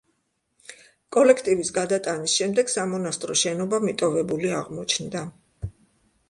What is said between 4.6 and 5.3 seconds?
აღმოჩნდა.